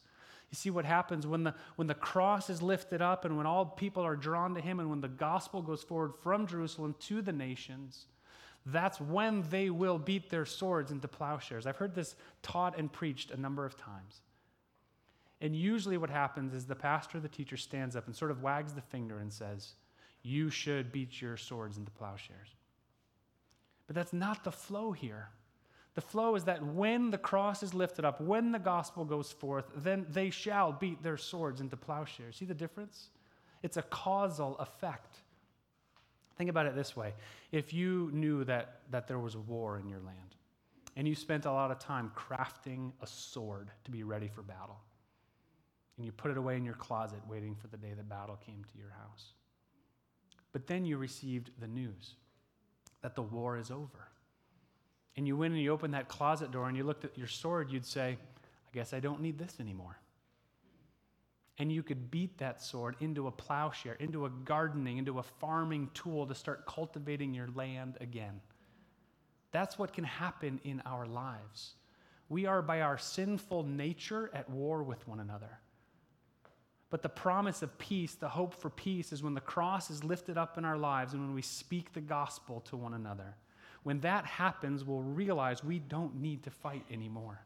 You 0.50 0.56
see 0.56 0.70
what 0.70 0.84
happens 0.84 1.26
when 1.26 1.44
the, 1.44 1.54
when 1.76 1.88
the 1.88 1.94
cross 1.94 2.50
is 2.50 2.62
lifted 2.62 3.02
up 3.02 3.24
and 3.24 3.36
when 3.36 3.46
all 3.46 3.64
people 3.64 4.04
are 4.04 4.14
drawn 4.14 4.54
to 4.54 4.60
Him 4.60 4.78
and 4.78 4.90
when 4.90 5.00
the 5.00 5.08
gospel 5.08 5.62
goes 5.62 5.82
forward 5.82 6.14
from 6.22 6.46
Jerusalem 6.46 6.94
to 7.00 7.22
the 7.22 7.32
nations. 7.32 8.06
That's 8.66 9.00
when 9.00 9.44
they 9.48 9.70
will 9.70 9.98
beat 9.98 10.28
their 10.28 10.44
swords 10.44 10.90
into 10.90 11.08
plowshares. 11.08 11.66
I've 11.66 11.76
heard 11.76 11.94
this 11.94 12.16
taught 12.42 12.76
and 12.78 12.92
preached 12.92 13.30
a 13.30 13.40
number 13.40 13.64
of 13.64 13.76
times. 13.76 14.20
And 15.40 15.54
usually, 15.54 15.98
what 15.98 16.10
happens 16.10 16.54
is 16.54 16.64
the 16.64 16.74
pastor, 16.74 17.20
the 17.20 17.28
teacher, 17.28 17.56
stands 17.56 17.94
up 17.94 18.06
and 18.06 18.16
sort 18.16 18.30
of 18.30 18.42
wags 18.42 18.72
the 18.72 18.80
finger 18.80 19.18
and 19.18 19.32
says, 19.32 19.74
You 20.22 20.48
should 20.48 20.92
beat 20.92 21.20
your 21.20 21.36
swords 21.36 21.76
into 21.76 21.90
plowshares. 21.90 22.54
But 23.86 23.96
that's 23.96 24.12
not 24.12 24.44
the 24.44 24.52
flow 24.52 24.92
here. 24.92 25.28
The 25.94 26.00
flow 26.02 26.34
is 26.34 26.44
that 26.44 26.62
when 26.62 27.10
the 27.10 27.18
cross 27.18 27.62
is 27.62 27.72
lifted 27.72 28.04
up, 28.04 28.20
when 28.20 28.52
the 28.52 28.58
gospel 28.58 29.04
goes 29.04 29.32
forth, 29.32 29.64
then 29.76 30.06
they 30.10 30.28
shall 30.28 30.72
beat 30.72 31.02
their 31.02 31.16
swords 31.16 31.60
into 31.60 31.76
plowshares. 31.76 32.36
See 32.36 32.44
the 32.44 32.54
difference? 32.54 33.08
It's 33.62 33.78
a 33.78 33.82
causal 33.82 34.58
effect. 34.58 35.18
Think 36.36 36.50
about 36.50 36.66
it 36.66 36.74
this 36.74 36.94
way 36.94 37.14
if 37.50 37.72
you 37.72 38.10
knew 38.12 38.44
that, 38.44 38.80
that 38.90 39.08
there 39.08 39.18
was 39.18 39.34
a 39.34 39.40
war 39.40 39.78
in 39.78 39.88
your 39.88 40.00
land, 40.00 40.36
and 40.96 41.08
you 41.08 41.14
spent 41.14 41.46
a 41.46 41.52
lot 41.52 41.70
of 41.70 41.78
time 41.78 42.12
crafting 42.14 42.92
a 43.00 43.06
sword 43.06 43.70
to 43.84 43.90
be 43.90 44.02
ready 44.02 44.28
for 44.28 44.42
battle, 44.42 44.78
and 45.96 46.04
you 46.04 46.12
put 46.12 46.30
it 46.30 46.36
away 46.36 46.56
in 46.56 46.64
your 46.64 46.74
closet, 46.74 47.20
waiting 47.28 47.54
for 47.54 47.68
the 47.68 47.76
day 47.76 47.92
the 47.96 48.02
battle 48.02 48.38
came 48.44 48.64
to 48.64 48.78
your 48.78 48.90
house. 48.90 49.32
But 50.52 50.66
then 50.66 50.84
you 50.84 50.96
received 50.98 51.50
the 51.58 51.66
news 51.66 52.14
that 53.02 53.14
the 53.14 53.22
war 53.22 53.56
is 53.56 53.70
over. 53.70 54.08
And 55.16 55.26
you 55.26 55.36
went 55.36 55.54
and 55.54 55.62
you 55.62 55.72
opened 55.72 55.94
that 55.94 56.08
closet 56.08 56.50
door 56.50 56.68
and 56.68 56.76
you 56.76 56.84
looked 56.84 57.04
at 57.04 57.16
your 57.16 57.26
sword, 57.26 57.70
you'd 57.70 57.86
say, 57.86 58.18
I 58.18 58.74
guess 58.74 58.92
I 58.92 59.00
don't 59.00 59.20
need 59.20 59.38
this 59.38 59.56
anymore. 59.60 59.98
And 61.58 61.72
you 61.72 61.82
could 61.82 62.10
beat 62.10 62.36
that 62.38 62.62
sword 62.62 62.96
into 63.00 63.26
a 63.26 63.30
plowshare, 63.30 63.94
into 63.94 64.26
a 64.26 64.30
gardening, 64.30 64.98
into 64.98 65.18
a 65.18 65.22
farming 65.22 65.90
tool 65.94 66.26
to 66.26 66.34
start 66.34 66.66
cultivating 66.66 67.32
your 67.32 67.48
land 67.54 67.96
again. 68.00 68.40
That's 69.52 69.78
what 69.78 69.94
can 69.94 70.04
happen 70.04 70.60
in 70.64 70.82
our 70.84 71.06
lives. 71.06 71.74
We 72.28 72.44
are, 72.44 72.60
by 72.60 72.82
our 72.82 72.98
sinful 72.98 73.62
nature, 73.62 74.30
at 74.34 74.50
war 74.50 74.82
with 74.82 75.06
one 75.08 75.20
another. 75.20 75.60
But 76.88 77.02
the 77.02 77.08
promise 77.08 77.62
of 77.62 77.76
peace, 77.78 78.14
the 78.14 78.28
hope 78.28 78.54
for 78.54 78.70
peace, 78.70 79.12
is 79.12 79.22
when 79.22 79.34
the 79.34 79.40
cross 79.40 79.90
is 79.90 80.04
lifted 80.04 80.38
up 80.38 80.56
in 80.56 80.64
our 80.64 80.78
lives 80.78 81.14
and 81.14 81.22
when 81.22 81.34
we 81.34 81.42
speak 81.42 81.92
the 81.92 82.00
gospel 82.00 82.60
to 82.62 82.76
one 82.76 82.94
another. 82.94 83.34
When 83.82 84.00
that 84.00 84.24
happens, 84.24 84.84
we'll 84.84 85.02
realize 85.02 85.64
we 85.64 85.78
don't 85.78 86.20
need 86.20 86.44
to 86.44 86.50
fight 86.50 86.84
anymore. 86.90 87.40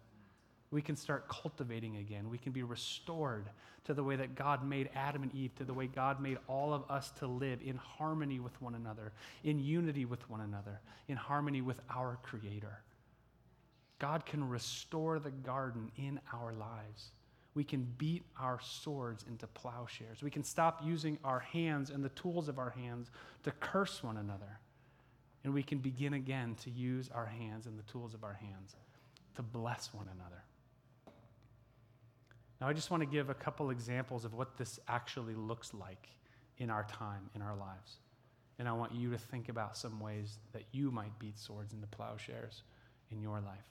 We 0.71 0.83
can 0.83 0.95
start 0.95 1.29
cultivating 1.29 1.97
again. 1.97 2.31
We 2.31 2.39
can 2.39 2.53
be 2.53 2.63
restored 2.63 3.51
to 3.85 3.95
the 3.95 4.05
way 4.05 4.15
that 4.17 4.37
God 4.37 4.65
made 4.65 4.91
Adam 4.95 5.23
and 5.23 5.35
Eve, 5.35 5.55
to 5.57 5.65
the 5.65 5.75
way 5.75 5.87
God 5.87 6.21
made 6.21 6.39
all 6.47 6.73
of 6.73 6.89
us 6.89 7.11
to 7.19 7.27
live 7.27 7.61
in 7.65 7.77
harmony 7.77 8.41
with 8.41 8.61
one 8.63 8.75
another, 8.75 9.13
in 9.43 9.59
unity 9.59 10.05
with 10.05 10.29
one 10.31 10.43
another, 10.43 10.81
in 11.09 11.17
harmony 11.17 11.61
with 11.61 11.81
our 11.91 12.19
Creator. 12.23 12.83
God 13.99 14.25
can 14.25 14.49
restore 14.49 15.19
the 15.19 15.31
garden 15.31 15.91
in 15.97 16.21
our 16.33 16.53
lives 16.53 17.11
we 17.55 17.65
can 17.65 17.87
beat 17.99 18.23
our 18.39 18.61
swords 18.63 19.25
into 19.29 19.47
plowshares. 19.49 20.23
We 20.23 20.31
can 20.31 20.45
stop 20.45 20.83
using 20.85 21.19
our 21.25 21.41
hands 21.41 21.91
and 21.91 22.05
the 22.05 22.11
tools 22.11 22.49
of 22.49 22.59
our 22.59 22.71
hands 22.71 23.11
to 23.43 23.51
curse 23.51 24.03
one 24.03 24.17
another. 24.17 24.59
And 25.43 25.53
we 25.53 25.63
can 25.63 25.79
begin 25.79 26.15
again 26.15 26.55
to 26.63 26.71
use 26.71 27.11
our 27.13 27.27
hands 27.27 27.67
and 27.67 27.79
the 27.79 27.91
tools 27.91 28.15
of 28.15 28.23
our 28.23 28.35
hands 28.35 28.77
to 29.37 29.43
bless 29.43 29.93
one 29.93 30.07
another. 30.15 30.45
Now, 32.61 32.69
I 32.69 32.73
just 32.73 32.91
want 32.91 33.03
to 33.03 33.09
give 33.09 33.31
a 33.31 33.35
couple 33.35 33.71
examples 33.71 34.25
of 34.25 34.35
what 34.35 34.57
this 34.59 34.79
actually 34.87 35.35
looks 35.35 35.73
like 35.73 36.09
in 36.59 36.71
our 36.71 36.85
time, 36.85 37.31
in 37.35 37.41
our 37.41 37.57
lives. 37.57 37.97
And 38.59 38.69
I 38.69 38.73
want 38.73 38.95
you 38.95 39.11
to 39.11 39.19
think 39.19 39.49
about 39.49 39.79
some 39.79 39.99
ways 39.99 40.39
that 40.53 40.65
you 40.71 40.91
might 40.91 41.19
beat 41.19 41.39
swords 41.39 41.73
into 41.73 41.87
plowshares 41.87 42.63
in 43.11 43.23
your 43.23 43.41
life. 43.41 43.65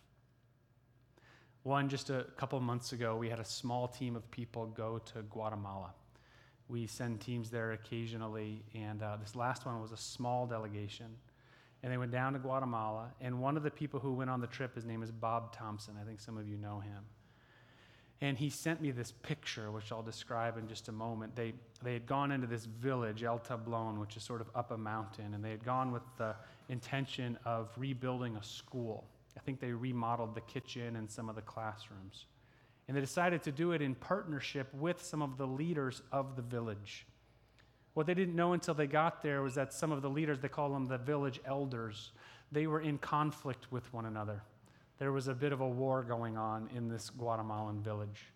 One, 1.64 1.90
just 1.90 2.10
a 2.10 2.26
couple 2.38 2.60
months 2.62 2.94
ago, 2.94 3.18
we 3.18 3.30
had 3.30 3.40
a 3.40 3.46
small 3.46 3.88
team 3.88 4.16
of 4.16 4.30
people 4.32 4.68
go 4.68 5.00
to 5.14 5.22
Guatemala. 5.24 5.94
We 6.70 6.88
send 6.88 7.20
teams 7.20 7.50
there 7.50 7.74
occasionally, 7.74 8.64
and 8.74 9.04
uh, 9.04 9.18
this 9.18 9.36
last 9.36 9.66
one 9.66 9.82
was 9.82 9.92
a 9.92 9.98
small 9.98 10.46
delegation. 10.46 11.08
And 11.84 11.92
they 11.92 11.98
went 11.98 12.12
down 12.12 12.34
to 12.34 12.40
Guatemala, 12.40 13.12
and 13.20 13.42
one 13.42 13.58
of 13.58 13.64
the 13.64 13.72
people 13.72 14.00
who 14.00 14.14
went 14.14 14.30
on 14.30 14.40
the 14.40 14.48
trip, 14.48 14.76
his 14.76 14.86
name 14.86 15.04
is 15.04 15.12
Bob 15.12 15.54
Thompson. 15.54 15.96
I 16.02 16.06
think 16.06 16.20
some 16.20 16.38
of 16.38 16.48
you 16.48 16.58
know 16.58 16.80
him. 16.80 17.04
And 18.22 18.38
he 18.38 18.50
sent 18.50 18.82
me 18.82 18.92
this 18.92 19.14
picture, 19.24 19.72
which 19.72 19.92
I'll 19.92 20.04
describe 20.04 20.58
in 20.58 20.68
just 20.68 20.90
a 20.90 20.92
moment. 20.92 21.36
They, 21.36 21.54
they 21.82 21.94
had 21.94 22.06
gone 22.06 22.32
into 22.32 22.48
this 22.48 22.66
village, 22.66 23.24
El 23.24 23.40
Tablon, 23.40 23.98
which 23.98 24.18
is 24.18 24.24
sort 24.24 24.42
of 24.42 24.50
up 24.56 24.72
a 24.72 24.78
mountain, 24.78 25.34
and 25.34 25.44
they 25.44 25.52
had 25.52 25.64
gone 25.64 25.92
with 25.92 26.04
the 26.18 26.36
intention 26.68 27.38
of 27.46 27.70
rebuilding 27.78 28.36
a 28.36 28.44
school. 28.44 29.06
I 29.40 29.42
think 29.46 29.62
they 29.62 29.72
remodeled 29.72 30.36
the 30.36 30.42
kitchen 30.42 30.98
and 30.98 31.10
some 31.10 31.30
of 31.30 31.36
the 31.36 31.42
classrooms. 31.42 32.26
And 32.88 32.98
they 32.98 33.02
decided 33.02 33.42
to 33.44 33.54
do 33.54 33.72
it 33.72 33.82
in 33.82 33.96
partnership 33.96 34.68
with 34.74 35.02
some 35.02 35.22
of 35.22 35.38
the 35.38 35.48
leaders 35.48 36.02
of 36.12 36.36
the 36.36 36.42
village. 36.42 37.06
What 37.94 38.06
they 38.06 38.14
didn't 38.14 38.36
know 38.36 38.52
until 38.52 38.74
they 38.74 38.88
got 38.88 39.22
there 39.22 39.42
was 39.42 39.56
that 39.56 39.72
some 39.74 39.94
of 39.94 40.02
the 40.02 40.10
leaders, 40.10 40.40
they 40.40 40.50
call 40.50 40.74
them 40.74 40.88
the 40.88 40.98
village 40.98 41.40
elders, 41.46 42.12
they 42.52 42.68
were 42.68 42.82
in 42.82 42.98
conflict 42.98 43.72
with 43.72 43.92
one 43.94 44.06
another. 44.06 44.44
There 44.98 45.14
was 45.14 45.30
a 45.30 45.34
bit 45.34 45.54
of 45.54 45.62
a 45.62 45.68
war 45.68 46.04
going 46.04 46.36
on 46.36 46.70
in 46.76 46.90
this 46.90 47.10
Guatemalan 47.10 47.82
village. 47.82 48.34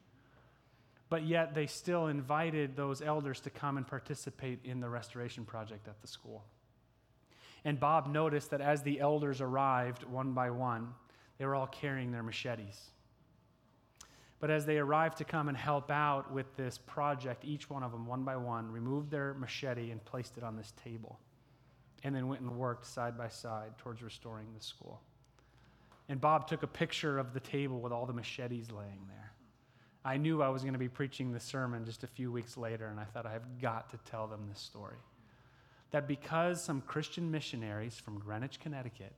But 1.10 1.25
yet, 1.25 1.53
they 1.53 1.67
still 1.67 2.07
invited 2.07 2.77
those 2.77 3.01
elders 3.01 3.41
to 3.41 3.50
come 3.50 3.75
and 3.75 3.86
participate 3.86 4.60
in 4.63 4.79
the 4.79 4.88
restoration 4.88 5.43
project 5.43 5.88
at 5.89 6.01
the 6.01 6.07
school. 6.07 6.45
And 7.65 7.79
Bob 7.79 8.08
noticed 8.08 8.50
that 8.51 8.62
as 8.62 8.82
the 8.84 9.00
elders 9.00 9.39
arrived 9.39 10.03
one 10.03 10.34
by 10.34 10.50
one, 10.50 10.93
they 11.38 11.46
were 11.46 11.55
all 11.55 11.67
carrying 11.67 12.12
their 12.12 12.24
machetes. 12.24 12.91
But 14.39 14.51
as 14.51 14.65
they 14.65 14.77
arrived 14.77 15.17
to 15.20 15.24
come 15.24 15.48
and 15.48 15.58
help 15.58 15.89
out 15.89 16.34
with 16.34 16.53
this 16.58 16.77
project, 16.77 17.46
each 17.46 17.70
one 17.70 17.82
of 17.82 17.93
them, 17.93 18.05
one 18.05 18.24
by 18.24 18.36
one, 18.36 18.70
removed 18.70 19.10
their 19.10 19.34
machete 19.36 19.91
and 19.91 20.03
placed 20.03 20.38
it 20.38 20.43
on 20.43 20.58
this 20.58 20.74
table, 20.84 21.17
and 22.03 22.13
then 22.13 22.27
went 22.27 22.41
and 22.41 22.51
worked 22.58 22.86
side 22.86 23.17
by 23.17 23.29
side 23.29 23.77
towards 23.77 24.03
restoring 24.03 24.48
the 24.53 24.62
school. 24.62 25.00
And 26.10 26.20
Bob 26.20 26.48
took 26.48 26.63
a 26.63 26.67
picture 26.67 27.17
of 27.17 27.34
the 27.34 27.39
table 27.39 27.79
with 27.79 27.93
all 27.93 28.05
the 28.05 28.12
machetes 28.12 28.70
laying 28.70 29.08
there. 29.08 29.32
I 30.03 30.17
knew 30.17 30.43
I 30.43 30.50
was 30.50 30.63
going 30.63 30.74
to 30.74 30.79
be 30.79 30.89
preaching 30.89 31.32
the 31.32 31.39
sermon 31.39 31.86
just 31.86 32.03
a 32.03 32.08
few 32.08 32.29
weeks 32.29 32.58
later, 32.58 32.88
and 32.88 33.00
I 33.00 33.05
thought 33.05 33.25
I've 33.25 33.62
got 33.62 33.89
to 33.91 33.98
tell 34.00 34.27
them 34.27 34.48
this 34.50 34.60
story 34.60 34.98
that 35.93 36.07
because 36.07 36.62
some 36.62 36.81
Christian 36.81 37.29
missionaries 37.29 38.00
from 38.00 38.17
Greenwich, 38.17 38.59
Connecticut, 38.59 39.13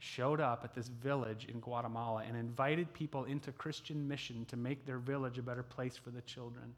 showed 0.00 0.40
up 0.40 0.62
at 0.64 0.74
this 0.74 0.88
village 0.88 1.46
in 1.48 1.60
Guatemala 1.60 2.24
and 2.26 2.36
invited 2.36 2.92
people 2.92 3.24
into 3.24 3.52
Christian 3.52 4.06
mission 4.08 4.44
to 4.46 4.56
make 4.56 4.84
their 4.84 4.98
village 4.98 5.38
a 5.38 5.42
better 5.42 5.62
place 5.62 5.96
for 5.96 6.10
the 6.10 6.20
children. 6.22 6.74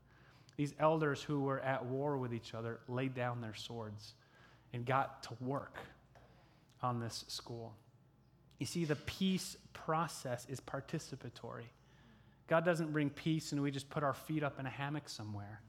These 0.58 0.74
elders 0.78 1.22
who 1.22 1.40
were 1.40 1.60
at 1.60 1.82
war 1.82 2.18
with 2.18 2.34
each 2.34 2.52
other 2.52 2.80
laid 2.88 3.14
down 3.14 3.40
their 3.40 3.54
swords 3.54 4.12
and 4.74 4.84
got 4.84 5.22
to 5.24 5.30
work 5.40 5.78
on 6.82 7.00
this 7.00 7.24
school. 7.28 7.74
You 8.58 8.66
see, 8.66 8.84
the 8.84 8.96
peace 8.96 9.56
process 9.72 10.46
is 10.50 10.60
participatory. 10.60 11.70
God 12.48 12.66
doesn't 12.66 12.92
bring 12.92 13.08
peace 13.08 13.52
and 13.52 13.62
we 13.62 13.70
just 13.70 13.88
put 13.88 14.02
our 14.02 14.14
feet 14.14 14.42
up 14.42 14.60
in 14.60 14.66
a 14.66 14.70
hammock 14.70 15.08
somewhere. 15.08 15.62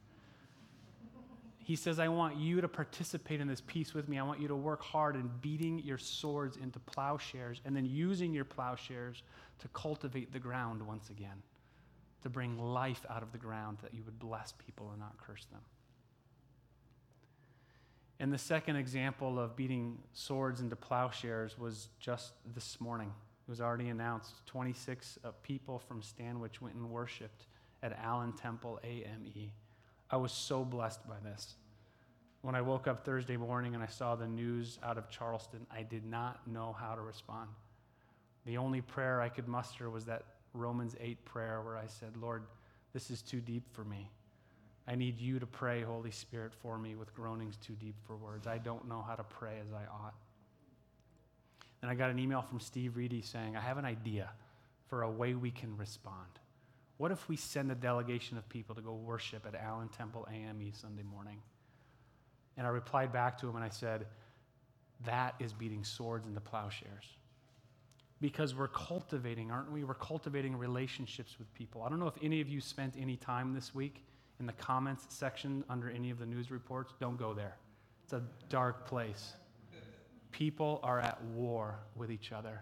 He 1.69 1.75
says, 1.75 1.99
I 1.99 2.07
want 2.07 2.35
you 2.35 2.61
to 2.61 2.67
participate 2.67 3.39
in 3.39 3.47
this 3.47 3.61
peace 3.61 3.93
with 3.93 4.09
me. 4.09 4.17
I 4.17 4.23
want 4.23 4.41
you 4.41 4.47
to 4.47 4.55
work 4.55 4.81
hard 4.81 5.15
in 5.15 5.29
beating 5.39 5.77
your 5.77 5.99
swords 5.99 6.57
into 6.57 6.79
plowshares 6.79 7.61
and 7.63 7.75
then 7.75 7.85
using 7.85 8.33
your 8.33 8.43
plowshares 8.43 9.21
to 9.59 9.67
cultivate 9.67 10.33
the 10.33 10.39
ground 10.39 10.81
once 10.81 11.11
again, 11.11 11.43
to 12.23 12.29
bring 12.31 12.57
life 12.57 13.05
out 13.07 13.21
of 13.21 13.31
the 13.31 13.37
ground 13.37 13.77
that 13.83 13.93
you 13.93 14.01
would 14.01 14.17
bless 14.17 14.51
people 14.53 14.89
and 14.89 14.99
not 14.99 15.15
curse 15.19 15.45
them. 15.51 15.61
And 18.19 18.33
the 18.33 18.39
second 18.39 18.75
example 18.77 19.37
of 19.37 19.55
beating 19.55 19.99
swords 20.11 20.61
into 20.61 20.75
plowshares 20.75 21.59
was 21.59 21.89
just 21.99 22.33
this 22.55 22.81
morning. 22.81 23.13
It 23.47 23.51
was 23.51 23.61
already 23.61 23.89
announced. 23.89 24.43
26 24.47 25.19
uh, 25.23 25.29
people 25.43 25.77
from 25.77 26.01
Stanwich 26.01 26.63
went 26.63 26.73
and 26.73 26.89
worshiped 26.89 27.45
at 27.83 27.95
Allen 28.01 28.33
Temple 28.33 28.79
AME. 28.83 29.51
I 30.11 30.17
was 30.17 30.31
so 30.31 30.65
blessed 30.65 31.07
by 31.07 31.19
this. 31.23 31.55
When 32.41 32.55
I 32.55 32.61
woke 32.61 32.87
up 32.87 33.03
Thursday 33.03 33.35
morning 33.35 33.75
and 33.75 33.83
I 33.83 33.87
saw 33.87 34.15
the 34.15 34.27
news 34.27 34.79
out 34.81 34.97
of 34.97 35.09
Charleston, 35.09 35.65
I 35.69 35.83
did 35.83 36.05
not 36.05 36.47
know 36.47 36.75
how 36.79 36.95
to 36.95 37.01
respond. 37.01 37.49
The 38.45 38.57
only 38.57 38.81
prayer 38.81 39.21
I 39.21 39.27
could 39.27 39.47
muster 39.47 39.89
was 39.89 40.05
that 40.05 40.23
Romans 40.53 40.95
8 40.99 41.25
prayer 41.25 41.61
where 41.61 41.77
I 41.77 41.87
said, 41.87 42.15
Lord, 42.15 42.43
this 42.93 43.11
is 43.11 43.21
too 43.21 43.41
deep 43.41 43.63
for 43.73 43.83
me. 43.83 44.09
I 44.87 44.95
need 44.95 45.19
you 45.19 45.37
to 45.39 45.45
pray, 45.45 45.83
Holy 45.83 46.11
Spirit, 46.11 46.53
for 46.53 46.77
me 46.77 46.95
with 46.95 47.13
groanings 47.13 47.57
too 47.57 47.73
deep 47.73 47.95
for 48.07 48.15
words. 48.15 48.47
I 48.47 48.57
don't 48.57 48.87
know 48.87 49.03
how 49.07 49.15
to 49.15 49.23
pray 49.23 49.59
as 49.61 49.71
I 49.73 49.83
ought. 49.91 50.15
And 51.81 51.91
I 51.91 51.95
got 51.95 52.09
an 52.09 52.19
email 52.19 52.41
from 52.41 52.59
Steve 52.59 52.95
Reedy 52.95 53.21
saying, 53.21 53.55
I 53.55 53.61
have 53.61 53.77
an 53.77 53.85
idea 53.85 54.29
for 54.87 55.03
a 55.03 55.11
way 55.11 55.35
we 55.35 55.51
can 55.51 55.77
respond. 55.77 56.27
What 56.97 57.11
if 57.11 57.29
we 57.29 57.35
send 57.35 57.71
a 57.71 57.75
delegation 57.75 58.37
of 58.37 58.49
people 58.49 58.75
to 58.75 58.81
go 58.81 58.93
worship 58.93 59.45
at 59.45 59.55
Allen 59.55 59.89
Temple 59.89 60.27
AME 60.31 60.71
Sunday 60.73 61.03
morning? 61.03 61.37
And 62.59 62.67
I 62.67 62.69
replied 62.69 63.11
back 63.11 63.37
to 63.39 63.47
him 63.47 63.55
and 63.55 63.63
I 63.63 63.69
said, 63.69 64.05
That 65.05 65.33
is 65.39 65.53
beating 65.53 65.83
swords 65.83 66.27
into 66.27 66.41
plowshares. 66.41 67.05
Because 68.21 68.53
we're 68.53 68.67
cultivating, 68.67 69.49
aren't 69.49 69.71
we? 69.71 69.85
We're 69.85 69.93
cultivating 69.93 70.57
relationships 70.57 71.39
with 71.39 71.51
people. 71.53 71.81
I 71.81 71.89
don't 71.89 71.99
know 71.99 72.07
if 72.07 72.21
any 72.21 72.41
of 72.41 72.49
you 72.49 72.59
spent 72.59 72.95
any 72.99 73.15
time 73.15 73.53
this 73.53 73.73
week 73.73 74.03
in 74.41 74.45
the 74.45 74.53
comments 74.53 75.05
section 75.07 75.63
under 75.69 75.89
any 75.89 76.09
of 76.09 76.19
the 76.19 76.25
news 76.25 76.51
reports, 76.51 76.93
don't 76.99 77.17
go 77.17 77.33
there. 77.33 77.55
It's 78.03 78.11
a 78.11 78.23
dark 78.49 78.85
place. 78.85 79.33
People 80.31 80.81
are 80.83 80.99
at 80.99 81.23
war 81.23 81.79
with 81.95 82.11
each 82.11 82.33
other. 82.33 82.61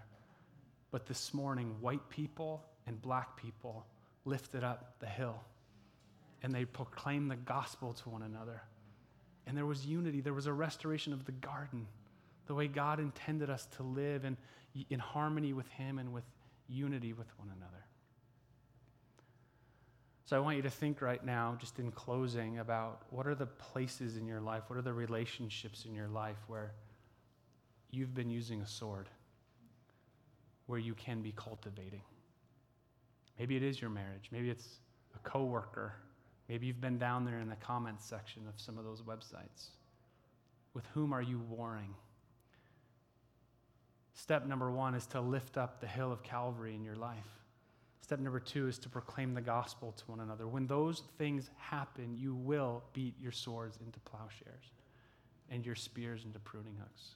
But 0.91 1.07
this 1.07 1.33
morning, 1.33 1.75
white 1.81 2.07
people 2.09 2.63
and 2.85 3.01
black 3.01 3.35
people 3.35 3.83
lifted 4.25 4.63
up 4.63 4.93
the 4.99 5.07
hill 5.07 5.41
and 6.43 6.53
they 6.53 6.65
proclaimed 6.65 7.31
the 7.31 7.35
gospel 7.35 7.93
to 7.93 8.09
one 8.09 8.21
another. 8.21 8.61
And 9.47 9.57
there 9.57 9.65
was 9.65 9.85
unity, 9.85 10.21
there 10.21 10.33
was 10.33 10.45
a 10.45 10.53
restoration 10.53 11.13
of 11.13 11.25
the 11.25 11.31
garden, 11.31 11.87
the 12.45 12.53
way 12.53 12.67
God 12.67 12.99
intended 12.99 13.49
us 13.49 13.65
to 13.77 13.83
live 13.83 14.25
in, 14.25 14.37
in 14.89 14.99
harmony 14.99 15.53
with 15.53 15.69
Him 15.69 15.97
and 15.97 16.13
with 16.13 16.25
unity 16.67 17.13
with 17.13 17.27
one 17.37 17.49
another. 17.55 17.85
So 20.25 20.35
I 20.35 20.41
want 20.41 20.57
you 20.57 20.61
to 20.63 20.69
think 20.69 21.01
right 21.01 21.25
now, 21.25 21.55
just 21.57 21.79
in 21.79 21.89
closing, 21.91 22.59
about 22.59 23.03
what 23.11 23.25
are 23.25 23.35
the 23.35 23.45
places 23.45 24.17
in 24.17 24.27
your 24.27 24.41
life, 24.41 24.63
what 24.67 24.77
are 24.77 24.81
the 24.81 24.91
relationships 24.91 25.85
in 25.85 25.95
your 25.95 26.09
life 26.09 26.35
where 26.47 26.73
you've 27.91 28.13
been 28.13 28.29
using 28.29 28.61
a 28.61 28.67
sword, 28.67 29.07
where 30.65 30.79
you 30.79 30.93
can 30.95 31.21
be 31.21 31.31
cultivating. 31.33 32.01
Maybe 33.39 33.55
it 33.55 33.63
is 33.63 33.79
your 33.79 33.89
marriage, 33.89 34.27
maybe 34.29 34.49
it's 34.49 34.67
a 35.15 35.19
coworker, 35.19 35.93
maybe 36.49 36.67
you've 36.67 36.81
been 36.81 36.97
down 36.97 37.25
there 37.25 37.39
in 37.39 37.49
the 37.49 37.55
comments 37.55 38.05
section 38.05 38.43
of 38.47 38.59
some 38.59 38.77
of 38.77 38.85
those 38.85 39.01
websites. 39.01 39.69
With 40.73 40.85
whom 40.93 41.13
are 41.13 41.21
you 41.21 41.39
warring? 41.39 41.95
Step 44.13 44.45
number 44.45 44.71
one 44.71 44.95
is 44.95 45.05
to 45.07 45.21
lift 45.21 45.57
up 45.57 45.79
the 45.79 45.87
hill 45.87 46.11
of 46.11 46.23
Calvary 46.23 46.73
in 46.73 46.83
your 46.83 46.95
life. 46.95 47.27
Step 48.01 48.19
number 48.19 48.39
two 48.39 48.67
is 48.67 48.79
to 48.79 48.89
proclaim 48.89 49.33
the 49.33 49.41
gospel 49.41 49.91
to 49.91 50.03
one 50.05 50.21
another. 50.21 50.47
When 50.47 50.65
those 50.65 51.03
things 51.17 51.49
happen, 51.57 52.15
you 52.15 52.33
will 52.33 52.83
beat 52.93 53.13
your 53.21 53.31
swords 53.31 53.77
into 53.85 53.99
plowshares 54.01 54.71
and 55.49 55.65
your 55.65 55.75
spears 55.75 56.23
into 56.23 56.39
pruning 56.39 56.75
hooks. 56.79 57.15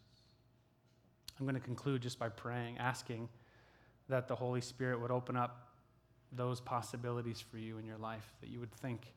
I'm 1.40 1.46
going 1.46 1.56
to 1.56 1.62
conclude 1.62 2.02
just 2.02 2.20
by 2.20 2.30
praying, 2.30 2.78
asking 2.78 3.30
that 4.10 4.28
the 4.28 4.36
Holy 4.36 4.62
Spirit 4.62 5.00
would 5.02 5.12
open 5.12 5.36
up 5.36 5.70
those 6.34 6.62
possibilities 6.62 7.42
for 7.42 7.58
you 7.58 7.78
in 7.78 7.86
your 7.86 7.98
life, 7.98 8.34
that 8.42 8.50
you 8.50 8.60
would 8.60 8.72
think 8.72 9.14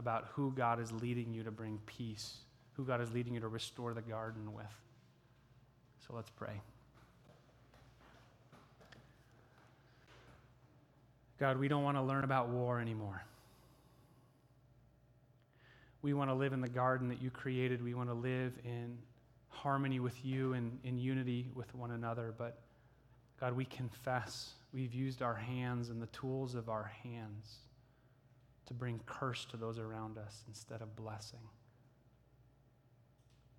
about 0.00 0.28
who 0.32 0.50
God 0.52 0.80
is 0.80 0.90
leading 0.90 1.34
you 1.34 1.44
to 1.44 1.50
bring 1.50 1.78
peace, 1.84 2.38
who 2.72 2.84
God 2.84 3.02
is 3.02 3.12
leading 3.12 3.34
you 3.34 3.40
to 3.40 3.48
restore 3.48 3.92
the 3.92 4.00
garden 4.00 4.54
with. 4.54 4.64
So 6.08 6.14
let's 6.16 6.30
pray. 6.30 6.62
God, 11.38 11.58
we 11.58 11.68
don't 11.68 11.84
want 11.84 11.98
to 11.98 12.02
learn 12.02 12.24
about 12.24 12.48
war 12.48 12.80
anymore. 12.80 13.22
We 16.00 16.14
want 16.14 16.30
to 16.30 16.34
live 16.34 16.54
in 16.54 16.62
the 16.62 16.68
garden 16.68 17.08
that 17.08 17.20
you 17.20 17.30
created. 17.30 17.84
We 17.84 17.92
want 17.92 18.08
to 18.08 18.14
live 18.14 18.54
in 18.64 18.96
harmony 19.50 20.00
with 20.00 20.24
you 20.24 20.54
and 20.54 20.78
in 20.82 20.98
unity 20.98 21.50
with 21.54 21.74
one 21.74 21.90
another. 21.90 22.32
But 22.36 22.58
God, 23.38 23.54
we 23.54 23.66
confess 23.66 24.54
we've 24.72 24.94
used 24.94 25.20
our 25.20 25.34
hands 25.34 25.90
and 25.90 26.00
the 26.00 26.06
tools 26.06 26.54
of 26.54 26.70
our 26.70 26.90
hands 27.02 27.58
to 28.66 28.74
bring 28.74 29.00
curse 29.06 29.44
to 29.46 29.56
those 29.56 29.78
around 29.78 30.18
us 30.18 30.44
instead 30.48 30.82
of 30.82 30.94
blessing. 30.96 31.40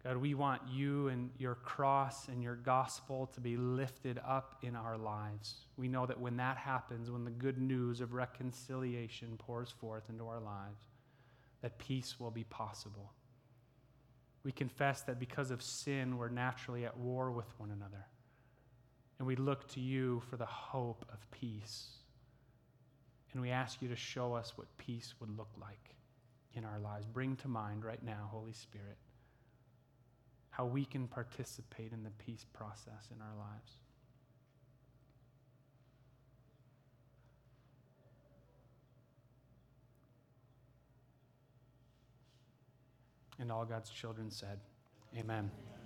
God, 0.04 0.18
we 0.18 0.34
want 0.34 0.62
you 0.68 1.10
and 1.10 1.30
your 1.38 1.56
cross 1.56 2.28
and 2.28 2.42
your 2.42 2.56
gospel 2.56 3.28
to 3.34 3.40
be 3.40 3.56
lifted 3.56 4.20
up 4.28 4.58
in 4.64 4.76
our 4.76 4.98
lives. 4.98 5.56
We 5.78 5.88
know 5.88 6.08
that 6.08 6.20
when 6.20 6.38
that 6.38 6.58
happens, 6.58 7.12
when 7.12 7.24
the 7.24 7.32
good 7.32 7.60
news 7.60 8.02
of 8.02 8.14
reconciliation 8.14 9.36
pours 9.38 9.70
forth 9.70 10.10
into 10.10 10.26
our 10.28 10.40
lives, 10.40 10.86
that 11.62 11.78
peace 11.78 12.20
will 12.20 12.32
be 12.32 12.46
possible. 12.46 13.14
We 14.44 14.52
confess 14.52 15.02
that 15.04 15.20
because 15.20 15.52
of 15.52 15.62
sin, 15.62 16.18
we're 16.18 16.30
naturally 16.30 16.84
at 16.84 16.98
war 16.98 17.32
with 17.32 17.54
one 17.60 17.70
another. 17.70 18.08
And 19.20 19.28
we 19.28 19.36
look 19.36 19.68
to 19.74 19.80
you 19.80 20.24
for 20.32 20.36
the 20.36 20.48
hope 20.48 21.06
of 21.14 21.30
peace. 21.30 21.90
And 23.34 23.42
we 23.42 23.50
ask 23.50 23.82
you 23.82 23.88
to 23.90 23.96
show 23.96 24.34
us 24.34 24.54
what 24.58 24.68
peace 24.78 25.14
would 25.20 25.36
look 25.38 25.52
like 25.60 25.96
in 26.54 26.66
our 26.66 26.80
lives. 26.80 27.06
Bring 27.06 27.36
to 27.38 27.48
mind 27.48 27.86
right 27.86 28.04
now, 28.04 28.30
Holy 28.32 28.54
Spirit 28.54 28.98
how 30.52 30.66
we 30.66 30.86
can 30.86 31.08
participate 31.08 31.94
in 31.94 32.04
the 32.04 32.12
peace 32.24 32.46
process 32.54 33.08
in 33.16 33.22
our 33.22 33.36
lives. 33.38 33.72
And 43.40 43.52
all 43.52 43.66
God's 43.66 43.90
children 43.90 44.30
said, 44.30 44.60
Amen. 45.18 45.50
Amen. 45.50 45.81